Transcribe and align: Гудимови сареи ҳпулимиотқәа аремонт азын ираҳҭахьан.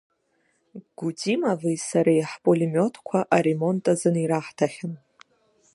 Гудимови 0.97 1.75
сареи 1.87 2.23
ҳпулимиотқәа 2.31 3.19
аремонт 3.35 3.83
азын 3.91 4.15
ираҳҭахьан. 4.23 4.93